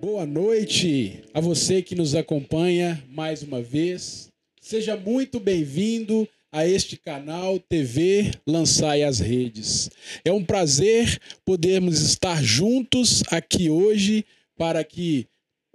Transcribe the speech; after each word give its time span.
Boa 0.00 0.24
noite 0.24 1.24
a 1.34 1.40
você 1.40 1.82
que 1.82 1.96
nos 1.96 2.14
acompanha 2.14 3.02
mais 3.10 3.42
uma 3.42 3.60
vez. 3.60 4.28
Seja 4.60 4.96
muito 4.96 5.40
bem-vindo 5.40 6.28
a 6.52 6.64
este 6.64 6.96
canal 6.96 7.58
TV 7.58 8.30
Lançai 8.46 9.02
as 9.02 9.18
Redes. 9.18 9.90
É 10.24 10.30
um 10.30 10.44
prazer 10.44 11.20
podermos 11.44 12.00
estar 12.00 12.40
juntos 12.40 13.24
aqui 13.28 13.68
hoje 13.68 14.24
para 14.56 14.84
que 14.84 15.26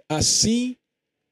assim 0.08 0.78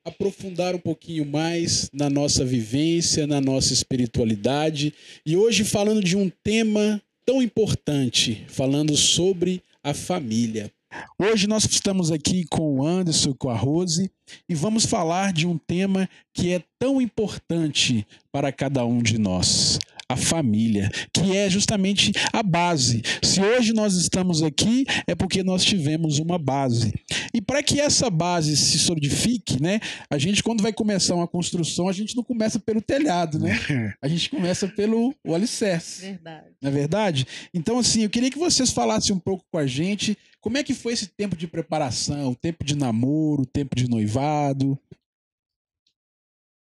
aprofundar 0.04 0.76
um 0.76 0.80
pouquinho 0.80 1.26
mais 1.26 1.89
na 1.94 2.10
nossa 2.10 2.44
vivência, 2.44 3.26
na 3.26 3.39
nossa 3.39 3.71
espiritualidade 3.71 4.94
e 5.26 5.38
hoje 5.38 5.64
falando 5.64 6.04
de 6.04 6.18
um 6.18 6.30
tema 6.44 7.02
tão 7.26 7.42
importante, 7.42 8.44
falando 8.50 8.98
sobre 8.98 9.64
a 9.82 9.94
família. 9.94 10.70
Hoje 11.18 11.48
nós 11.48 11.66
estamos 11.66 12.12
aqui 12.12 12.46
com 12.50 12.80
o 12.80 12.86
Anderson, 12.86 13.34
com 13.34 13.50
a 13.50 13.55
Rose, 13.55 14.12
e 14.48 14.55
vamos 14.55 14.86
falar 14.86 15.32
de 15.32 15.48
um 15.48 15.57
tema 15.57 16.10
que 16.34 16.54
é 16.54 16.64
tão 16.79 17.02
importante 17.02 18.06
para 18.32 18.52
cada 18.52 18.86
um 18.86 19.01
de 19.01 19.18
nós 19.18 19.79
a 20.12 20.15
família, 20.18 20.92
que 21.14 21.36
é 21.36 21.50
justamente 21.50 22.12
a 22.34 22.43
base. 22.43 23.01
Se 23.24 23.42
hoje 23.42 23.74
nós 23.74 23.96
estamos 23.96 24.43
aqui, 24.43 24.86
é 25.07 25.15
porque 25.15 25.42
nós 25.42 25.64
tivemos 25.64 26.20
uma 26.20 26.38
base. 26.38 26.93
E 27.34 27.42
para 27.42 27.64
que 27.64 27.80
essa 27.80 28.10
base 28.10 28.56
se 28.58 28.80
solidifique, 28.80 29.62
né? 29.62 29.80
A 30.10 30.18
gente, 30.18 30.44
quando 30.44 30.62
vai 30.62 30.74
começar 30.74 31.16
uma 31.16 31.28
construção, 31.28 31.88
a 31.88 31.94
gente 31.94 32.16
não 32.16 32.23
começa 32.23 32.59
pelo 32.59 32.81
telhado, 32.81 33.40
né? 33.40 33.52
A 34.02 34.08
gente 34.08 34.30
começa 34.30 34.67
pelo 34.67 35.16
o 35.26 35.34
alicerce. 35.34 36.02
Verdade. 36.02 36.56
Não 36.62 36.70
é 36.70 36.73
verdade? 36.73 37.28
Então, 37.54 37.80
assim, 37.80 38.04
eu 38.04 38.09
queria 38.09 38.30
que 38.30 38.38
vocês 38.38 38.72
falassem 38.72 39.16
um 39.16 39.20
pouco 39.20 39.45
com 39.52 39.58
a 39.58 39.67
gente 39.67 40.17
como 40.40 40.58
é 40.58 40.64
que 40.64 40.73
foi 40.73 40.94
esse 40.94 41.08
tempo 41.08 41.36
de 41.36 41.48
preparação, 41.48 42.31
o 42.31 42.36
tempo 42.36 42.64
de 42.64 42.76
namoro, 42.76 43.44
o 43.44 43.45
tempo 43.45 43.76
de 43.76 43.88
noivado. 43.88 44.78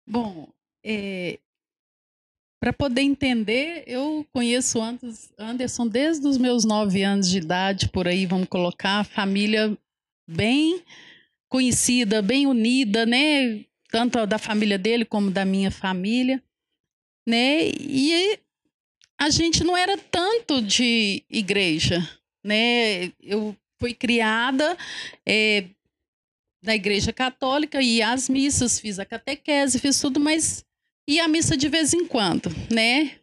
Bom, 0.07 0.49
é, 0.85 1.39
para 2.61 2.73
poder 2.73 3.03
entender, 3.03 3.85
eu 3.87 4.27
conheço 4.33 4.81
Anderson 5.39 5.87
desde 5.87 6.27
os 6.27 6.37
meus 6.37 6.65
nove 6.65 7.03
anos 7.05 7.31
de 7.31 7.39
idade, 7.39 7.89
por 7.89 8.09
aí, 8.09 8.27
vamos 8.27 8.49
colocar, 8.49 9.05
família 9.05 9.79
bem 10.29 10.83
conhecida, 11.49 12.21
bem 12.21 12.47
unida, 12.47 13.07
né? 13.07 13.65
Tanto 13.91 14.27
da 14.27 14.39
família 14.39 14.79
dele 14.79 15.05
como 15.05 15.31
da 15.31 15.45
minha 15.45 15.71
família, 15.71 16.43
né? 17.27 17.71
E 17.81 18.39
a 19.19 19.31
gente 19.31 19.65
não 19.65 19.77
era 19.77 19.97
tanto 19.97 20.61
de 20.61 21.25
igreja, 21.31 22.07
né? 22.45 23.11
Eu 23.23 23.57
fui 23.79 23.95
criada 23.95 24.77
é, 25.27 25.65
na 26.63 26.75
igreja 26.75 27.13
católica 27.13 27.81
e 27.81 28.03
as 28.03 28.29
missas, 28.29 28.79
fiz 28.79 28.99
a 28.99 29.07
catequese, 29.07 29.79
fiz 29.79 29.99
tudo, 29.99 30.21
mas 30.21 30.65
e 31.09 31.19
a 31.19 31.27
missa 31.27 31.57
de 31.57 31.69
vez 31.69 31.95
em 31.95 32.05
quando, 32.07 32.51
né? 32.71 33.19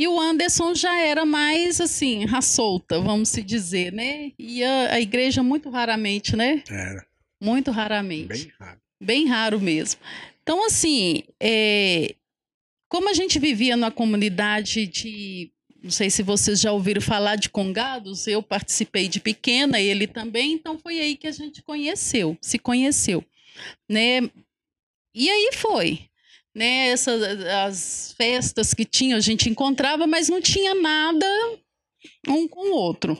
E 0.00 0.08
o 0.08 0.18
Anderson 0.18 0.74
já 0.74 0.98
era 0.98 1.26
mais 1.26 1.78
assim, 1.78 2.24
solta, 2.40 2.98
vamos 2.98 3.28
se 3.28 3.42
dizer, 3.42 3.92
né? 3.92 4.32
Ia 4.38 4.94
a 4.94 4.98
igreja 4.98 5.42
muito 5.42 5.68
raramente, 5.68 6.34
né? 6.34 6.64
Era. 6.70 7.06
Muito 7.38 7.70
raramente. 7.70 8.28
Bem 8.28 8.52
raro. 8.58 8.80
Bem 8.98 9.26
raro 9.26 9.60
mesmo. 9.60 10.00
Então, 10.42 10.64
assim, 10.64 11.22
é, 11.38 12.14
como 12.88 13.10
a 13.10 13.12
gente 13.12 13.38
vivia 13.38 13.76
numa 13.76 13.90
comunidade 13.90 14.86
de. 14.86 15.52
Não 15.82 15.90
sei 15.90 16.08
se 16.08 16.22
vocês 16.22 16.58
já 16.58 16.72
ouviram 16.72 17.02
falar 17.02 17.36
de 17.36 17.50
congados, 17.50 18.26
eu 18.26 18.42
participei 18.42 19.06
de 19.06 19.20
pequena, 19.20 19.78
ele 19.78 20.06
também, 20.06 20.54
então 20.54 20.78
foi 20.78 20.98
aí 20.98 21.14
que 21.14 21.26
a 21.26 21.32
gente 21.32 21.62
conheceu, 21.62 22.38
se 22.40 22.58
conheceu, 22.58 23.22
né? 23.86 24.22
E 25.14 25.28
aí 25.28 25.50
foi 25.52 26.09
né, 26.54 26.88
essas, 26.88 27.22
as 27.44 28.14
festas 28.16 28.74
que 28.74 28.84
tinha, 28.84 29.16
a 29.16 29.20
gente 29.20 29.48
encontrava, 29.48 30.06
mas 30.06 30.28
não 30.28 30.40
tinha 30.40 30.74
nada 30.74 31.26
um 32.28 32.48
com 32.48 32.70
o 32.70 32.74
outro. 32.74 33.16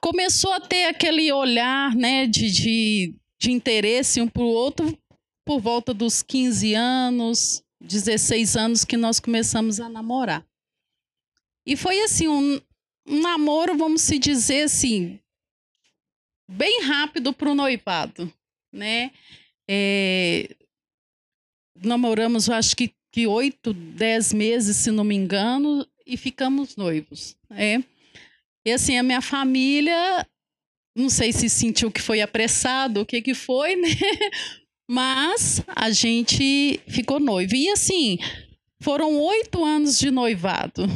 Começou 0.00 0.52
a 0.52 0.60
ter 0.60 0.84
aquele 0.84 1.32
olhar 1.32 1.94
né, 1.94 2.26
de, 2.26 2.50
de, 2.50 3.14
de 3.38 3.50
interesse 3.50 4.20
um 4.20 4.28
para 4.28 4.42
o 4.42 4.46
outro 4.46 4.96
por 5.44 5.60
volta 5.60 5.92
dos 5.92 6.22
15 6.22 6.74
anos, 6.74 7.62
16 7.80 8.56
anos 8.56 8.84
que 8.84 8.96
nós 8.96 9.18
começamos 9.18 9.80
a 9.80 9.88
namorar. 9.88 10.46
E 11.66 11.76
foi 11.76 12.00
assim, 12.00 12.28
um, 12.28 12.60
um 13.06 13.20
namoro, 13.20 13.76
vamos 13.76 14.02
se 14.02 14.18
dizer 14.18 14.64
assim, 14.64 15.18
bem 16.48 16.82
rápido 16.82 17.32
para 17.32 17.50
o 17.50 17.54
noivado, 17.54 18.32
né? 18.72 19.10
É, 19.68 20.54
namoramos, 21.82 22.48
acho 22.48 22.76
que, 22.76 22.92
que 23.12 23.26
oito, 23.26 23.72
dez 23.72 24.32
meses, 24.32 24.76
se 24.76 24.90
não 24.90 25.04
me 25.04 25.14
engano, 25.14 25.86
e 26.06 26.16
ficamos 26.16 26.76
noivos. 26.76 27.36
É. 27.50 27.82
E 28.64 28.72
assim, 28.72 28.96
a 28.98 29.02
minha 29.02 29.20
família, 29.20 30.26
não 30.96 31.08
sei 31.08 31.32
se 31.32 31.48
sentiu 31.48 31.90
que 31.90 32.02
foi 32.02 32.20
apressado, 32.20 33.00
o 33.00 33.06
que 33.06 33.22
que 33.22 33.34
foi, 33.34 33.76
né? 33.80 33.88
Mas 34.90 35.62
a 35.68 35.90
gente 35.90 36.80
ficou 36.88 37.20
noivo. 37.20 37.54
E 37.54 37.68
assim, 37.70 38.18
foram 38.80 39.20
oito 39.20 39.64
anos 39.64 39.98
de 39.98 40.10
noivado 40.10 40.86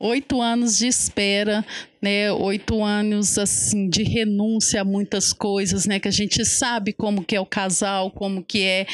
oito 0.00 0.40
anos 0.40 0.78
de 0.78 0.86
espera, 0.86 1.64
né? 2.00 2.32
Oito 2.32 2.82
anos 2.82 3.36
assim 3.36 3.88
de 3.88 4.02
renúncia 4.02 4.80
a 4.80 4.84
muitas 4.84 5.32
coisas, 5.32 5.84
né? 5.84 6.00
Que 6.00 6.08
a 6.08 6.12
gente 6.12 6.44
sabe 6.44 6.92
como 6.94 7.22
que 7.22 7.36
é 7.36 7.40
o 7.40 7.46
casal, 7.46 8.10
como 8.10 8.42
que 8.42 8.62
é, 8.62 8.86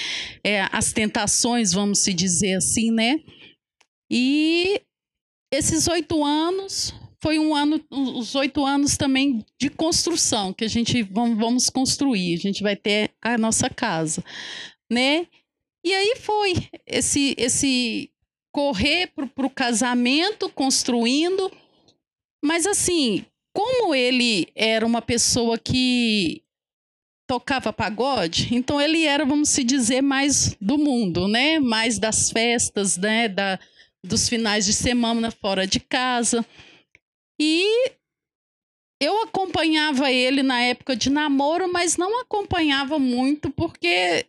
é 0.42 0.66
as 0.72 0.92
tentações, 0.92 1.72
vamos 1.72 2.00
se 2.00 2.12
dizer 2.12 2.54
assim, 2.54 2.90
né? 2.90 3.20
E 4.10 4.82
esses 5.52 5.86
oito 5.86 6.24
anos 6.24 6.92
foi 7.22 7.38
um 7.38 7.54
ano, 7.54 7.80
os 7.90 8.34
oito 8.34 8.64
anos 8.66 8.96
também 8.96 9.44
de 9.60 9.70
construção 9.70 10.52
que 10.52 10.64
a 10.64 10.68
gente 10.68 11.02
vamos, 11.02 11.70
construir. 11.70 12.34
A 12.34 12.38
gente 12.38 12.62
vai 12.62 12.76
ter 12.76 13.10
a 13.22 13.38
nossa 13.38 13.70
casa, 13.70 14.22
né? 14.90 15.26
E 15.84 15.92
aí 15.92 16.16
foi 16.16 16.52
esse 16.84 17.34
esse 17.38 18.10
correr 18.56 19.08
para 19.08 19.46
o 19.46 19.50
casamento, 19.50 20.48
construindo. 20.48 21.52
Mas 22.42 22.66
assim, 22.66 23.26
como 23.54 23.94
ele 23.94 24.48
era 24.54 24.86
uma 24.86 25.02
pessoa 25.02 25.58
que 25.58 26.42
tocava 27.28 27.70
pagode, 27.70 28.54
então 28.56 28.80
ele 28.80 29.04
era, 29.04 29.26
vamos 29.26 29.50
se 29.50 29.62
dizer, 29.62 30.00
mais 30.00 30.56
do 30.58 30.78
mundo, 30.78 31.28
né? 31.28 31.58
Mais 31.58 31.98
das 31.98 32.30
festas, 32.30 32.96
né? 32.96 33.28
Da, 33.28 33.58
dos 34.02 34.26
finais 34.26 34.64
de 34.64 34.72
semana 34.72 35.30
fora 35.30 35.66
de 35.66 35.78
casa. 35.78 36.42
E 37.38 37.90
eu 38.98 39.22
acompanhava 39.22 40.10
ele 40.10 40.42
na 40.42 40.62
época 40.62 40.96
de 40.96 41.10
namoro, 41.10 41.70
mas 41.70 41.98
não 41.98 42.22
acompanhava 42.22 42.98
muito 42.98 43.50
porque 43.50 44.24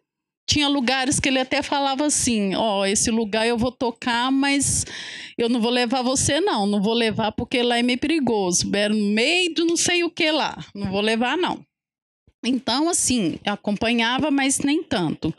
tinha 0.47 0.69
lugares 0.69 1.19
que 1.19 1.27
ele 1.27 1.39
até 1.39 1.61
falava 1.61 2.05
assim: 2.05 2.55
Ó, 2.55 2.79
oh, 2.79 2.85
esse 2.85 3.11
lugar 3.11 3.45
eu 3.45 3.57
vou 3.57 3.71
tocar, 3.71 4.31
mas 4.31 4.85
eu 5.37 5.49
não 5.49 5.59
vou 5.59 5.69
levar 5.69 6.01
você, 6.01 6.39
não. 6.39 6.65
Não 6.65 6.81
vou 6.81 6.93
levar 6.93 7.33
porque 7.33 7.61
lá 7.61 7.77
é 7.77 7.83
meio 7.83 7.99
perigoso. 7.99 8.71
Era 8.73 8.93
no 8.93 9.09
meio 9.13 9.53
do 9.53 9.65
não 9.65 9.75
sei 9.75 10.03
o 10.03 10.09
que 10.09 10.31
lá. 10.31 10.57
Não 10.73 10.89
vou 10.89 11.01
levar, 11.01 11.37
não. 11.37 11.63
Então, 12.43 12.87
assim, 12.87 13.37
acompanhava, 13.45 14.31
mas 14.31 14.59
nem 14.59 14.81
tanto. 14.81 15.33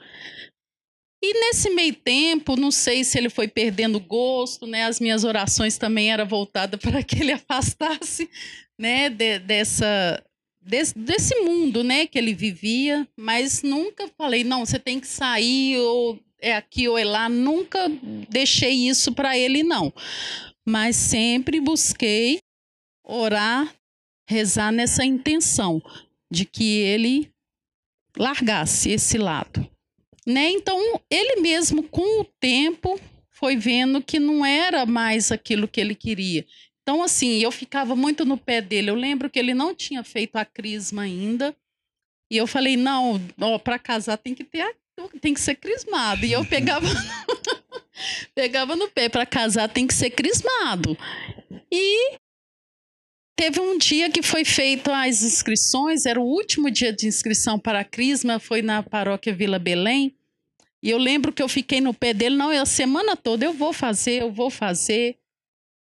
E 1.22 1.34
nesse 1.40 1.70
meio 1.70 1.94
tempo, 1.94 2.54
não 2.54 2.70
sei 2.70 3.02
se 3.02 3.18
ele 3.18 3.30
foi 3.30 3.48
perdendo 3.48 3.98
gosto, 3.98 4.66
né? 4.66 4.84
As 4.84 5.00
minhas 5.00 5.24
orações 5.24 5.78
também 5.78 6.12
eram 6.12 6.26
voltadas 6.26 6.78
para 6.80 7.02
que 7.02 7.20
ele 7.20 7.32
afastasse, 7.32 8.28
né? 8.78 9.08
De, 9.08 9.38
dessa 9.38 10.22
desse, 10.68 10.96
desse 10.96 11.34
mundo, 11.40 11.82
né, 11.82 12.06
que 12.06 12.18
ele 12.18 12.34
vivia, 12.34 13.08
mas 13.16 13.62
nunca 13.62 14.06
falei, 14.18 14.44
não, 14.44 14.64
você 14.64 14.78
tem 14.78 15.00
que 15.00 15.06
sair 15.06 15.78
ou 15.78 16.20
é 16.40 16.54
aqui 16.54 16.86
ou 16.86 16.96
é 16.96 17.04
lá, 17.04 17.28
nunca 17.28 17.88
deixei 18.28 18.88
isso 18.88 19.12
para 19.12 19.36
ele 19.36 19.62
não. 19.62 19.92
Mas 20.66 20.94
sempre 20.96 21.60
busquei 21.60 22.38
orar, 23.02 23.74
rezar 24.28 24.70
nessa 24.70 25.04
intenção 25.04 25.82
de 26.30 26.44
que 26.44 26.76
ele 26.80 27.32
largasse 28.16 28.90
esse 28.90 29.16
lado. 29.16 29.66
Né? 30.26 30.50
Então, 30.50 30.78
ele 31.10 31.40
mesmo 31.40 31.82
com 31.82 32.20
o 32.20 32.24
tempo 32.38 33.00
foi 33.30 33.56
vendo 33.56 34.02
que 34.02 34.18
não 34.18 34.44
era 34.44 34.84
mais 34.84 35.32
aquilo 35.32 35.66
que 35.66 35.80
ele 35.80 35.94
queria. 35.94 36.44
Então, 36.88 37.02
assim, 37.02 37.42
eu 37.42 37.52
ficava 37.52 37.94
muito 37.94 38.24
no 38.24 38.38
pé 38.38 38.62
dele. 38.62 38.88
Eu 38.88 38.94
lembro 38.94 39.28
que 39.28 39.38
ele 39.38 39.52
não 39.52 39.74
tinha 39.74 40.02
feito 40.02 40.36
a 40.36 40.44
crisma 40.46 41.02
ainda. 41.02 41.54
E 42.32 42.36
eu 42.38 42.46
falei, 42.46 42.78
não, 42.78 43.20
para 43.62 43.78
casar 43.78 44.16
tem 44.16 44.34
que 44.34 44.42
ter 44.42 44.62
a, 44.62 44.72
tem 45.20 45.34
que 45.34 45.40
ser 45.42 45.56
crismado. 45.56 46.24
E 46.24 46.32
eu 46.32 46.42
pegava 46.48 46.86
pegava 48.34 48.74
no 48.74 48.88
pé 48.88 49.10
para 49.10 49.26
casar 49.26 49.68
tem 49.68 49.86
que 49.86 49.92
ser 49.92 50.08
crismado. 50.08 50.96
E 51.70 52.16
teve 53.36 53.60
um 53.60 53.76
dia 53.76 54.10
que 54.10 54.22
foi 54.22 54.46
feito 54.46 54.90
as 54.90 55.22
inscrições, 55.22 56.06
era 56.06 56.18
o 56.18 56.24
último 56.24 56.70
dia 56.70 56.90
de 56.90 57.06
inscrição 57.06 57.58
para 57.58 57.80
a 57.80 57.84
Crisma, 57.84 58.40
foi 58.40 58.62
na 58.62 58.82
paróquia 58.82 59.34
Vila 59.34 59.58
Belém. 59.58 60.16
E 60.82 60.88
eu 60.88 60.96
lembro 60.96 61.34
que 61.34 61.42
eu 61.42 61.50
fiquei 61.50 61.82
no 61.82 61.92
pé 61.92 62.14
dele, 62.14 62.34
não, 62.34 62.50
eu 62.50 62.62
a 62.62 62.66
semana 62.66 63.14
toda 63.14 63.44
eu 63.44 63.52
vou 63.52 63.74
fazer, 63.74 64.22
eu 64.22 64.32
vou 64.32 64.48
fazer. 64.48 65.18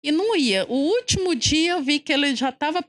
E 0.03 0.11
não 0.11 0.35
ia. 0.35 0.65
O 0.67 0.75
último 0.75 1.35
dia 1.35 1.73
eu 1.73 1.83
vi 1.83 1.99
que 1.99 2.11
ele 2.11 2.35
já 2.35 2.49
estava 2.49 2.83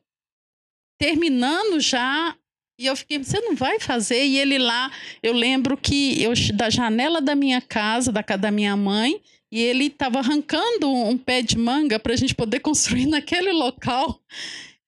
terminando 0.98 1.80
já 1.80 2.36
e 2.78 2.86
eu 2.86 2.96
fiquei, 2.96 3.18
você 3.18 3.40
não 3.40 3.54
vai 3.54 3.78
fazer? 3.78 4.24
E 4.24 4.38
ele 4.38 4.58
lá, 4.58 4.90
eu 5.22 5.32
lembro 5.32 5.76
que 5.76 6.20
eu 6.20 6.32
da 6.54 6.68
janela 6.68 7.20
da 7.20 7.34
minha 7.34 7.60
casa, 7.60 8.10
da 8.10 8.22
casa 8.22 8.42
da 8.42 8.50
minha 8.50 8.76
mãe, 8.76 9.20
e 9.52 9.60
ele 9.60 9.86
estava 9.86 10.18
arrancando 10.18 10.90
um 10.90 11.16
pé 11.16 11.42
de 11.42 11.56
manga 11.56 12.00
para 12.00 12.14
a 12.14 12.16
gente 12.16 12.34
poder 12.34 12.58
construir 12.60 13.06
naquele 13.06 13.52
local. 13.52 14.20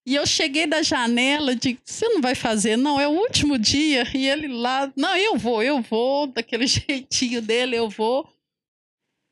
E 0.07 0.17
eu 0.17 0.27
cheguei 0.27 0.67
da 0.67 0.83
janela, 0.83 1.55
de 1.55 1.79
você 1.85 2.09
não 2.09 2.21
vai 2.21 2.35
fazer, 2.35 2.77
não, 2.77 3.01
é 3.01 3.07
o 3.07 3.13
último 3.13 3.59
dia. 3.59 4.05
E 4.15 4.27
ele 4.27 4.49
lá, 4.49 4.93
não, 4.97 5.17
eu 5.17 5.39
vou, 5.39 5.63
eu 5.63 5.81
vou, 5.81 6.27
daquele 6.27 6.67
jeitinho 6.69 7.41
dele, 7.41 7.77
eu 7.77 7.89
vou. 7.89 8.29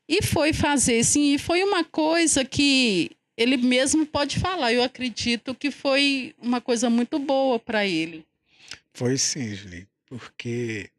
E 0.09 0.23
foi 0.23 0.53
fazer, 0.53 1.05
sim, 1.05 1.35
e 1.35 1.39
foi 1.39 1.63
uma 1.63 1.85
coisa 1.85 2.45
que 2.45 3.11
ele 3.37 3.57
mesmo 3.57 4.07
pode 4.07 4.39
falar. 4.39 4.73
Eu 4.73 4.83
acredito 4.83 5.55
que 5.55 5.71
foi 5.71 6.35
uma 6.39 6.61
coisa 6.61 6.91
muito 6.91 7.19
boa 7.19 7.59
para 7.59 7.87
ele. 7.87 8.27
Foi 8.93 9.17
sim, 9.17 9.55
Julie, 9.55 9.89
porque 10.07 10.91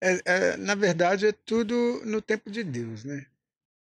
é, 0.00 0.20
é, 0.24 0.56
na 0.56 0.74
verdade 0.74 1.26
é 1.26 1.32
tudo 1.32 2.02
no 2.04 2.20
tempo 2.20 2.50
de 2.50 2.62
Deus, 2.62 3.04
né? 3.04 3.26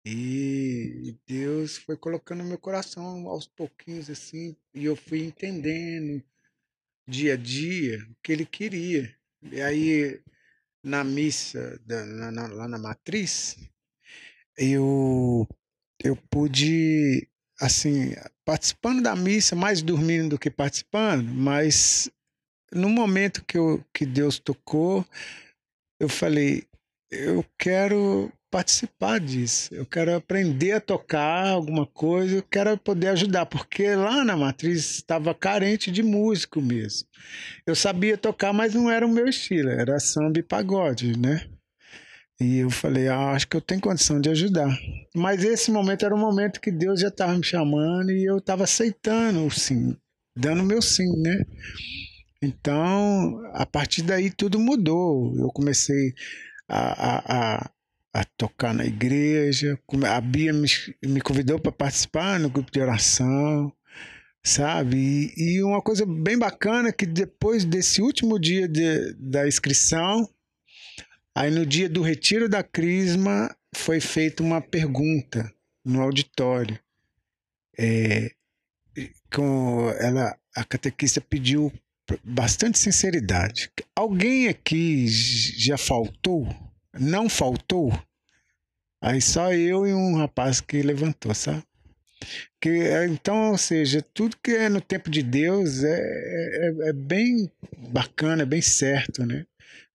E 0.06 1.16
Deus 1.28 1.78
foi 1.78 1.98
colocando 1.98 2.40
no 2.40 2.50
meu 2.50 2.58
coração 2.58 3.28
aos 3.28 3.46
pouquinhos 3.48 4.10
assim, 4.10 4.56
e 4.74 4.86
eu 4.86 4.96
fui 4.96 5.20
entendendo 5.20 6.24
dia 7.08 7.34
a 7.34 7.38
dia 7.38 8.00
o 8.10 8.16
que 8.24 8.32
ele 8.32 8.46
queria. 8.46 9.14
E 9.52 9.62
aí 9.62 10.22
na 10.84 11.04
missa 11.04 11.80
da, 11.86 12.06
na, 12.06 12.32
na, 12.32 12.48
lá 12.48 12.68
na 12.68 12.78
matriz, 12.78 13.58
eu 14.60 15.48
eu 16.04 16.16
pude 16.30 17.28
assim 17.60 18.14
participando 18.46 19.02
da 19.02 19.16
missa, 19.16 19.56
mais 19.56 19.82
dormindo 19.82 20.30
do 20.30 20.40
que 20.40 20.50
participando, 20.50 21.24
mas 21.34 22.10
no 22.74 22.90
momento 22.90 23.44
que, 23.46 23.58
eu, 23.58 23.84
que 23.94 24.06
Deus 24.06 24.40
tocou, 24.40 25.06
eu 26.00 26.08
falei, 26.08 26.64
eu 27.12 27.44
quero 27.58 28.32
participar 28.52 29.20
disso, 29.20 29.74
eu 29.74 29.86
quero 29.86 30.16
aprender 30.16 30.72
a 30.72 30.82
tocar 30.82 31.50
alguma 31.50 31.86
coisa, 31.86 32.38
eu 32.38 32.44
quero 32.44 32.78
poder 32.78 33.10
ajudar, 33.10 33.46
porque 33.46 33.94
lá 33.96 34.24
na 34.24 34.36
matriz 34.36 34.96
estava 34.96 35.36
carente 35.36 35.92
de 35.92 36.02
músico 36.02 36.62
mesmo. 36.62 37.08
Eu 37.66 37.76
sabia 37.76 38.18
tocar, 38.18 38.54
mas 38.54 38.74
não 38.74 38.90
era 38.90 39.06
o 39.06 39.10
meu 39.10 39.28
estilo, 39.28 39.70
era 39.70 40.00
samba 40.00 40.40
e 40.40 40.44
pagode, 40.44 41.18
né? 41.18 41.48
E 42.42 42.60
eu 42.60 42.70
falei, 42.70 43.10
ah, 43.10 43.32
acho 43.32 43.48
que 43.48 43.58
eu 43.58 43.62
tenho 43.62 43.82
condição 43.82 44.22
de 44.22 44.30
ajudar. 44.30 44.70
Mas 45.14 45.44
esse 45.44 45.70
momento 45.72 46.06
era 46.06 46.16
o 46.16 46.18
momento 46.18 46.62
que 46.62 46.72
Deus 46.72 47.02
já 47.02 47.10
estava 47.10 47.36
me 47.38 47.44
chamando 47.44 48.12
e 48.12 48.24
eu 48.24 48.38
estava 48.38 48.64
aceitando 48.64 49.46
o 49.46 49.52
sim, 49.52 49.96
dando 50.36 50.64
meu 50.64 50.82
sim, 50.82 51.12
né? 51.22 51.46
Então, 52.42 53.42
a 53.54 53.66
partir 53.66 54.04
daí 54.04 54.30
tudo 54.32 54.58
mudou. 54.58 55.36
Eu 55.38 55.50
comecei 55.50 56.14
a, 56.70 56.80
a, 56.80 57.58
a, 57.58 57.72
a 58.14 58.24
tocar 58.38 58.74
na 58.74 58.86
igreja, 58.86 59.78
a 60.08 60.22
Bia 60.22 60.54
me, 60.54 60.68
me 61.06 61.20
convidou 61.20 61.60
para 61.60 61.72
participar 61.72 62.40
no 62.40 62.50
grupo 62.50 62.72
de 62.72 62.80
oração, 62.80 63.72
sabe? 64.42 65.34
E, 65.36 65.58
e, 65.58 65.64
uma 65.64 65.82
coisa 65.82 66.06
bem 66.06 66.38
bacana 66.38 66.94
que 66.94 67.06
depois 67.06 67.66
desse 67.66 68.02
último 68.02 68.40
dia 68.40 68.68
de, 68.68 69.14
da 69.16 69.46
inscrição, 69.46 70.26
aí 71.40 71.50
no 71.50 71.66
dia 71.66 71.88
do 71.88 72.02
retiro 72.02 72.50
da 72.50 72.62
Crisma, 72.62 73.56
foi 73.74 74.02
feita 74.02 74.44
uma 74.44 74.60
pergunta 74.60 75.50
no 75.86 76.02
auditório. 76.02 76.78
É, 77.78 78.30
com 79.34 79.90
ela, 80.02 80.38
a 80.54 80.66
catequista 80.66 81.22
pediu 81.22 81.72
bastante 82.26 82.78
sinceridade. 82.78 83.72
Alguém 83.96 84.50
aqui 84.50 85.08
já 85.08 85.78
faltou? 85.78 86.46
Não 87.00 87.30
faltou? 87.30 87.98
Aí 89.02 89.22
só 89.22 89.54
eu 89.54 89.88
e 89.88 89.94
um 89.94 90.18
rapaz 90.18 90.60
que 90.60 90.82
levantou, 90.82 91.34
sabe? 91.34 91.64
Que, 92.60 92.70
é, 92.70 93.06
então, 93.06 93.52
ou 93.52 93.58
seja, 93.58 94.02
tudo 94.14 94.36
que 94.44 94.52
é 94.52 94.68
no 94.68 94.82
tempo 94.82 95.10
de 95.10 95.24
Deus 95.24 95.86
é, 95.86 95.90
é, 95.90 96.90
é 96.90 96.94
bem 96.94 97.50
bacana, 97.94 98.44
é 98.44 98.46
bem 98.46 98.62
certo, 98.62 99.26
né? 99.26 99.46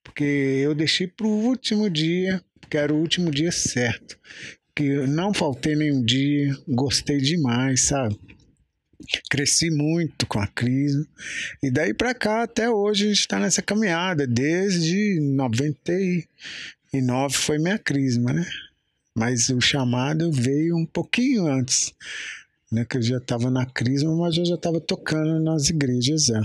Porque 0.04 0.22
eu 0.22 0.74
deixei 0.74 1.08
para 1.08 1.26
o 1.26 1.46
último 1.46 1.90
dia, 1.90 2.40
que 2.68 2.76
era 2.76 2.92
o 2.92 2.98
último 2.98 3.30
dia 3.30 3.50
certo. 3.50 4.18
Que 4.76 5.06
não 5.06 5.32
faltei 5.32 5.74
nenhum 5.74 6.04
dia, 6.04 6.54
gostei 6.68 7.18
demais, 7.18 7.86
sabe? 7.86 8.20
Cresci 9.30 9.70
muito 9.70 10.26
com 10.26 10.38
a 10.38 10.46
crise. 10.46 11.08
E 11.62 11.70
daí 11.70 11.94
para 11.94 12.14
cá, 12.14 12.42
até 12.42 12.70
hoje, 12.70 13.04
a 13.04 13.08
gente 13.08 13.20
está 13.20 13.40
nessa 13.40 13.62
caminhada. 13.62 14.26
Desde 14.26 15.18
99 15.20 17.34
foi 17.34 17.58
minha 17.58 17.78
crisma, 17.78 18.32
né? 18.32 18.46
Mas 19.16 19.48
o 19.48 19.60
chamado 19.60 20.30
veio 20.30 20.76
um 20.76 20.86
pouquinho 20.86 21.46
antes. 21.46 21.92
Né, 22.72 22.84
que 22.84 22.96
eu 22.96 23.02
já 23.02 23.18
estava 23.18 23.50
na 23.50 23.64
crisma, 23.64 24.16
mas 24.16 24.36
eu 24.36 24.44
já 24.44 24.56
estava 24.56 24.80
tocando 24.80 25.38
nas 25.38 25.70
igrejas 25.70 26.30
é, 26.30 26.40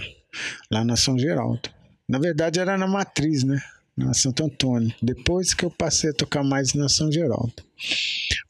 lá 0.69 0.85
na 0.85 0.95
São 0.95 1.17
Geraldo. 1.17 1.71
Na 2.09 2.17
verdade, 2.17 2.59
era 2.59 2.75
na 2.75 2.87
matriz, 2.87 3.43
né? 3.43 3.61
Na 3.95 4.15
Santo 4.15 4.43
Antônio. 4.43 4.91
Depois 4.99 5.53
que 5.53 5.63
eu 5.63 5.69
passei 5.69 6.09
a 6.09 6.13
tocar 6.13 6.43
mais 6.43 6.73
na 6.73 6.89
São 6.89 7.11
Geraldo. 7.11 7.53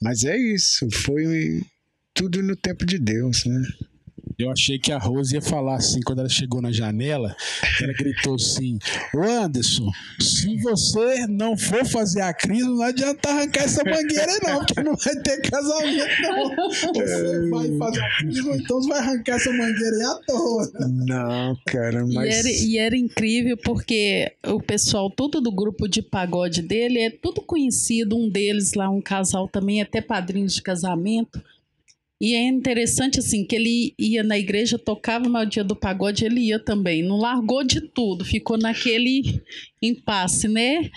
Mas 0.02 0.24
é 0.24 0.38
isso, 0.38 0.90
foi 0.92 1.62
tudo 2.14 2.42
no 2.42 2.56
tempo 2.56 2.86
de 2.86 2.98
Deus, 2.98 3.44
né? 3.44 3.62
Eu 4.40 4.50
achei 4.50 4.80
que 4.80 4.90
a 4.94 4.98
Rose 4.98 5.36
ia 5.36 5.42
falar 5.42 5.76
assim, 5.76 6.00
quando 6.00 6.20
ela 6.20 6.30
chegou 6.30 6.62
na 6.62 6.72
janela, 6.72 7.36
ela 7.82 7.92
gritou 7.92 8.36
assim: 8.36 8.80
Ô 9.14 9.22
Anderson, 9.22 9.92
se 10.18 10.56
você 10.62 11.28
não 11.28 11.58
for 11.58 11.86
fazer 11.86 12.22
a 12.22 12.34
crise, 12.34 12.64
não 12.64 12.82
adianta 12.82 13.30
arrancar 13.30 13.64
essa 13.64 13.84
mangueira, 13.84 14.40
não, 14.42 14.60
porque 14.60 14.82
não 14.82 14.96
vai 14.96 15.16
ter 15.18 15.42
casamento, 15.42 16.22
não. 16.22 16.70
Você 17.00 17.50
vai 17.50 17.78
fazer 17.78 18.02
a 18.02 18.18
crise, 18.18 18.50
então 18.50 18.82
você 18.82 18.90
vai 18.90 19.00
arrancar 19.00 19.36
essa 19.36 19.52
mangueira 19.52 19.96
aí 19.98 20.04
à 20.04 20.16
toa. 20.26 20.72
Não, 20.88 21.58
cara, 21.66 22.06
mas. 22.06 22.26
E 22.26 22.40
era, 22.40 22.50
e 22.50 22.78
era 22.78 22.98
incrível 22.98 23.58
porque 23.58 24.32
o 24.46 24.62
pessoal, 24.62 25.10
todo 25.10 25.42
do 25.42 25.52
grupo 25.52 25.88
de 25.88 26.02
pagode 26.02 26.62
dele, 26.62 27.00
é 27.00 27.10
tudo 27.10 27.42
conhecido, 27.42 28.16
um 28.16 28.30
deles 28.30 28.74
lá, 28.74 28.90
um 28.90 29.02
casal 29.02 29.50
também, 29.50 29.82
até 29.82 30.02
padrinhos 30.02 30.56
de 30.56 30.62
casamento. 30.62 31.42
E 32.22 32.36
é 32.36 32.48
interessante, 32.48 33.20
assim, 33.20 33.46
que 33.46 33.56
ele 33.56 33.94
ia 33.98 34.24
na 34.24 34.38
igreja, 34.38 34.78
tocava 34.78 35.30
no 35.30 35.46
dia 35.46 35.64
do 35.64 35.76
pagode, 35.76 36.26
ele 36.26 36.42
ia 36.42 36.60
também. 36.60 37.02
Não 37.02 37.18
largou 37.18 37.64
de 37.64 37.80
tudo, 37.80 38.26
ficou 38.26 38.58
naquele 38.58 39.42
impasse, 39.82 40.48
né? 40.48 40.90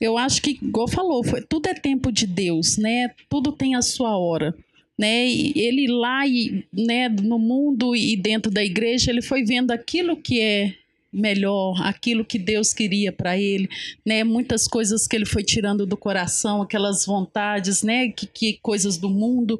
Eu 0.00 0.16
acho 0.16 0.40
que, 0.40 0.50
igual 0.62 0.86
falou, 0.86 1.24
foi, 1.24 1.42
tudo 1.42 1.66
é 1.68 1.74
tempo 1.74 2.12
de 2.12 2.26
Deus, 2.26 2.76
né? 2.76 3.10
Tudo 3.28 3.50
tem 3.50 3.74
a 3.74 3.82
sua 3.82 4.16
hora. 4.16 4.54
Né? 4.96 5.28
E 5.28 5.52
ele 5.56 5.86
lá 5.88 6.26
e, 6.26 6.64
né, 6.72 7.08
no 7.08 7.38
mundo 7.38 7.94
e 7.94 8.16
dentro 8.16 8.50
da 8.50 8.64
igreja, 8.64 9.10
ele 9.10 9.22
foi 9.22 9.44
vendo 9.44 9.70
aquilo 9.70 10.16
que 10.16 10.40
é 10.40 10.74
melhor, 11.12 11.80
aquilo 11.82 12.24
que 12.24 12.38
Deus 12.38 12.72
queria 12.72 13.12
para 13.12 13.38
ele, 13.38 13.68
né? 14.04 14.24
Muitas 14.24 14.66
coisas 14.68 15.06
que 15.06 15.16
ele 15.16 15.24
foi 15.24 15.42
tirando 15.42 15.86
do 15.86 15.96
coração, 15.96 16.60
aquelas 16.60 17.06
vontades, 17.06 17.82
né? 17.82 18.08
Que, 18.08 18.26
que 18.26 18.58
coisas 18.60 18.98
do 18.98 19.08
mundo, 19.08 19.58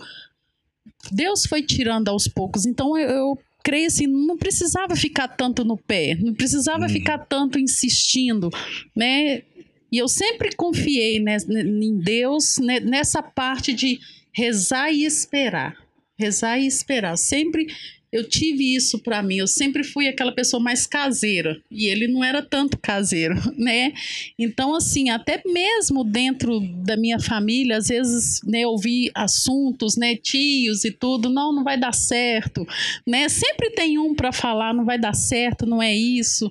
Deus 1.11 1.47
foi 1.47 1.62
tirando 1.62 2.09
aos 2.09 2.28
poucos. 2.28 2.66
Então 2.66 2.97
eu, 2.97 3.09
eu 3.09 3.38
creio 3.62 3.87
assim, 3.87 4.07
não 4.07 4.37
precisava 4.37 4.97
ficar 4.97 5.28
tanto 5.28 5.64
no 5.64 5.76
pé, 5.76 6.16
não 6.21 6.35
precisava 6.35 6.85
uhum. 6.85 6.88
ficar 6.88 7.18
tanto 7.18 7.59
insistindo, 7.59 8.50
né? 8.97 9.42
E 9.90 9.99
eu 9.99 10.09
sempre 10.09 10.54
confiei 10.54 11.18
né, 11.18 11.38
em 11.49 11.99
Deus 11.99 12.59
né, 12.59 12.78
nessa 12.80 13.23
parte 13.23 13.73
de 13.73 13.99
rezar 14.33 14.90
e 14.92 15.04
esperar. 15.04 15.76
Rezar 16.18 16.59
e 16.59 16.66
esperar. 16.66 17.16
Sempre 17.16 17.66
eu 18.12 18.29
tive 18.29 18.75
isso 18.75 18.99
para 18.99 19.23
mim. 19.23 19.37
Eu 19.37 19.47
sempre 19.47 19.85
fui 19.85 20.09
aquela 20.09 20.33
pessoa 20.33 20.62
mais 20.62 20.87
caseira 20.87 21.61
e 21.71 21.87
ele 21.87 22.09
não 22.09 22.25
era 22.25 22.43
tanto 22.43 22.79
caseiro, 22.79 23.35
né? 23.57 23.93
Então, 24.38 24.75
assim, 24.75 25.11
até 25.11 25.43
mesmo 25.45 26.05
dentro 26.05 26.61
da 26.61 26.97
minha 26.97 27.19
família, 27.19 27.77
às 27.77 27.88
vezes, 27.88 28.41
né, 28.45 28.67
ouvi 28.67 29.11
assuntos, 29.15 29.97
né, 29.97 30.17
tios 30.17 30.85
e 30.85 30.91
tudo, 30.91 31.29
não, 31.29 31.53
não 31.53 31.65
vai 31.65 31.79
dar 31.79 31.93
certo, 31.93 32.67
né? 33.07 33.29
Sempre 33.29 33.71
tem 33.71 33.99
um 33.99 34.15
para 34.15 34.33
falar, 34.33 34.75
não 34.75 34.85
vai 34.85 34.99
dar 34.99 35.15
certo, 35.15 35.67
não 35.67 35.83
é 35.83 35.95
isso, 35.95 36.50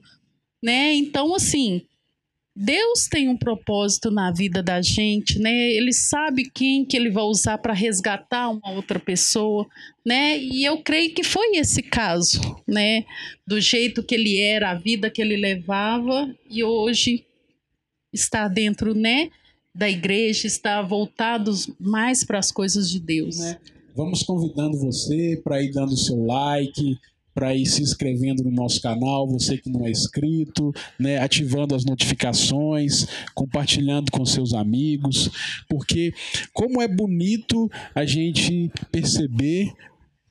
né? 0.63 0.93
Então, 0.93 1.33
assim, 1.33 1.81
Deus 2.59 3.07
tem 3.07 3.29
um 3.29 3.37
propósito 3.37 4.09
na 4.09 4.31
vida 4.31 4.63
da 4.63 4.81
gente, 4.81 5.37
né? 5.37 5.71
Ele 5.73 5.93
sabe 5.93 6.49
quem 6.49 6.83
que 6.83 6.97
ele 6.97 7.11
vai 7.11 7.23
usar 7.23 7.59
para 7.59 7.71
resgatar 7.71 8.49
uma 8.49 8.71
outra 8.71 8.99
pessoa, 8.99 9.67
né? 10.03 10.39
E 10.39 10.65
eu 10.65 10.79
creio 10.79 11.13
que 11.13 11.23
foi 11.23 11.55
esse 11.57 11.83
caso, 11.83 12.41
né? 12.67 13.05
Do 13.45 13.61
jeito 13.61 14.01
que 14.01 14.15
ele 14.15 14.41
era, 14.41 14.71
a 14.71 14.73
vida 14.73 15.07
que 15.07 15.21
ele 15.21 15.37
levava 15.37 16.33
e 16.49 16.63
hoje 16.63 17.27
está 18.11 18.47
dentro, 18.47 18.95
né? 18.95 19.29
Da 19.75 19.87
igreja, 19.87 20.47
está 20.47 20.81
voltado 20.81 21.51
mais 21.79 22.23
para 22.23 22.39
as 22.39 22.51
coisas 22.51 22.89
de 22.89 22.99
Deus. 22.99 23.37
Né? 23.37 23.59
Vamos 23.95 24.23
convidando 24.23 24.79
você 24.79 25.39
para 25.43 25.61
ir 25.61 25.71
dando 25.71 25.95
seu 25.95 26.25
like, 26.25 26.97
para 27.37 27.53
ir 27.53 27.67
se 27.67 27.83
inscrevendo 27.83 28.43
no 28.43 28.49
nosso 28.49 28.81
canal, 28.81 29.27
você 29.27 29.59
que 29.59 29.69
não 29.69 29.85
é 29.85 29.91
inscrito, 29.91 30.73
né, 30.97 31.19
ativando 31.19 31.75
as 31.75 31.85
notificações, 31.85 33.05
compartilhando 33.35 34.11
com 34.11 34.25
seus 34.25 34.55
amigos, 34.55 35.29
porque 35.69 36.11
como 36.51 36.81
é 36.81 36.87
bonito 36.87 37.69
a 37.93 38.05
gente 38.05 38.71
perceber 38.91 39.71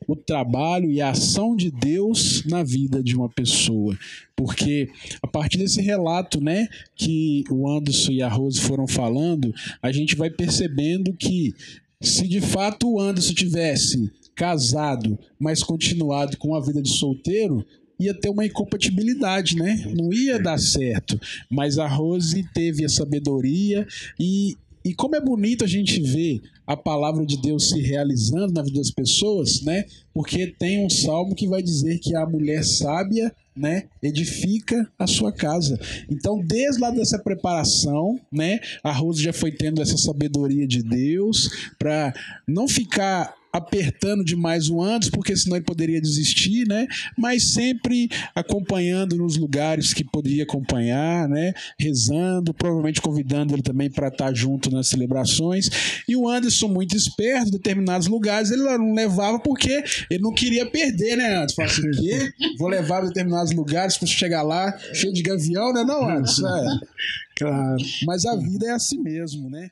o 0.08 0.16
trabalho 0.16 0.90
e 0.90 1.00
a 1.00 1.10
ação 1.10 1.54
de 1.54 1.70
Deus 1.70 2.44
na 2.44 2.64
vida 2.64 3.00
de 3.00 3.14
uma 3.14 3.28
pessoa. 3.28 3.96
Porque 4.34 4.88
a 5.22 5.28
partir 5.28 5.58
desse 5.58 5.80
relato, 5.80 6.40
né, 6.40 6.66
que 6.96 7.44
o 7.48 7.70
Anderson 7.70 8.10
e 8.10 8.20
a 8.20 8.28
Rose 8.28 8.60
foram 8.60 8.88
falando, 8.88 9.54
a 9.80 9.92
gente 9.92 10.16
vai 10.16 10.28
percebendo 10.28 11.12
que 11.12 11.54
se 12.00 12.26
de 12.26 12.40
fato 12.40 12.94
o 12.94 13.00
Anderson 13.00 13.32
tivesse 13.32 14.10
casado, 14.36 15.18
mas 15.38 15.62
continuado 15.62 16.36
com 16.36 16.54
a 16.54 16.60
vida 16.60 16.82
de 16.82 16.90
solteiro, 16.90 17.64
ia 17.98 18.12
ter 18.12 18.28
uma 18.28 18.44
incompatibilidade, 18.44 19.56
né? 19.56 19.90
Não 19.96 20.12
ia 20.12 20.38
dar 20.38 20.58
certo. 20.58 21.18
Mas 21.50 21.78
a 21.78 21.88
Rose 21.88 22.44
teve 22.52 22.84
a 22.84 22.88
sabedoria 22.88 23.86
e, 24.20 24.54
e 24.84 24.94
como 24.94 25.16
é 25.16 25.20
bonito 25.20 25.64
a 25.64 25.66
gente 25.66 26.00
ver 26.00 26.42
a 26.66 26.76
palavra 26.76 27.24
de 27.24 27.40
Deus 27.40 27.70
se 27.70 27.80
realizando 27.80 28.52
na 28.52 28.62
vida 28.62 28.78
das 28.78 28.90
pessoas, 28.90 29.62
né? 29.62 29.84
Porque 30.12 30.48
tem 30.58 30.84
um 30.84 30.90
salmo 30.90 31.34
que 31.34 31.48
vai 31.48 31.62
dizer 31.62 31.98
que 31.98 32.14
a 32.14 32.26
mulher 32.26 32.62
sábia, 32.64 33.32
né, 33.56 33.84
edifica 34.02 34.86
a 34.98 35.06
sua 35.06 35.32
casa. 35.32 35.80
Então, 36.10 36.44
desde 36.44 36.78
lá 36.78 36.90
dessa 36.90 37.18
preparação, 37.18 38.20
né, 38.30 38.60
a 38.84 38.92
Rose 38.92 39.22
já 39.22 39.32
foi 39.32 39.50
tendo 39.50 39.80
essa 39.80 39.96
sabedoria 39.96 40.66
de 40.66 40.82
Deus 40.82 41.48
para 41.78 42.12
não 42.46 42.68
ficar 42.68 43.34
apertando 43.56 44.24
demais 44.24 44.68
o 44.68 44.82
Anderson, 44.82 45.10
porque 45.10 45.36
senão 45.36 45.56
ele 45.56 45.64
poderia 45.64 46.00
desistir, 46.00 46.66
né? 46.66 46.86
Mas 47.16 47.52
sempre 47.52 48.08
acompanhando 48.34 49.16
nos 49.16 49.36
lugares 49.36 49.94
que 49.94 50.04
poderia 50.04 50.44
acompanhar, 50.44 51.28
né? 51.28 51.52
Rezando, 51.78 52.52
provavelmente 52.52 53.00
convidando 53.00 53.54
ele 53.54 53.62
também 53.62 53.90
para 53.90 54.08
estar 54.08 54.26
tá 54.26 54.34
junto 54.34 54.70
nas 54.70 54.88
celebrações. 54.88 55.70
E 56.08 56.14
o 56.16 56.28
Anderson, 56.28 56.68
muito 56.68 56.96
esperto, 56.96 57.48
em 57.48 57.52
determinados 57.52 58.06
lugares, 58.06 58.50
ele 58.50 58.62
não 58.62 58.94
levava 58.94 59.38
porque 59.38 59.82
ele 60.10 60.22
não 60.22 60.32
queria 60.32 60.66
perder, 60.66 61.16
né, 61.16 61.36
Anderson? 61.36 61.56
Fala 61.56 61.68
assim, 61.68 61.90
quê? 61.92 62.32
Vou 62.58 62.68
levar 62.68 63.02
em 63.02 63.08
determinados 63.08 63.52
lugares 63.52 63.96
para 63.96 64.06
chegar 64.06 64.42
lá 64.42 64.76
cheio 64.92 65.12
de 65.12 65.22
gavião, 65.22 65.72
né, 65.72 65.84
não, 65.84 66.08
Anderson? 66.08 66.46
É. 66.46 66.78
Claro. 67.36 67.76
Mas 68.06 68.24
a 68.24 68.34
vida 68.34 68.66
é 68.66 68.70
assim 68.70 68.98
mesmo, 68.98 69.50
né? 69.50 69.68